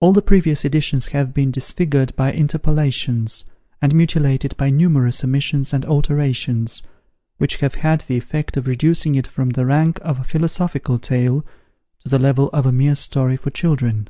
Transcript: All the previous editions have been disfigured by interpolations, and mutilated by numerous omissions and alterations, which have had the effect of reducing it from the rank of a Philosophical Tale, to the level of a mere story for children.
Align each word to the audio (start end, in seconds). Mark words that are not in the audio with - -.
All 0.00 0.14
the 0.14 0.22
previous 0.22 0.64
editions 0.64 1.08
have 1.08 1.34
been 1.34 1.50
disfigured 1.50 2.16
by 2.16 2.32
interpolations, 2.32 3.44
and 3.82 3.94
mutilated 3.94 4.56
by 4.56 4.70
numerous 4.70 5.22
omissions 5.22 5.74
and 5.74 5.84
alterations, 5.84 6.82
which 7.36 7.56
have 7.56 7.74
had 7.74 8.00
the 8.08 8.16
effect 8.16 8.56
of 8.56 8.66
reducing 8.66 9.16
it 9.16 9.26
from 9.26 9.50
the 9.50 9.66
rank 9.66 9.98
of 10.00 10.18
a 10.18 10.24
Philosophical 10.24 10.98
Tale, 10.98 11.44
to 12.02 12.08
the 12.08 12.18
level 12.18 12.48
of 12.54 12.64
a 12.64 12.72
mere 12.72 12.94
story 12.94 13.36
for 13.36 13.50
children. 13.50 14.08